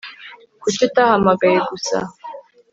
Kuki 0.61 0.81
utahamagaye 0.87 1.53
gusa 1.69 1.97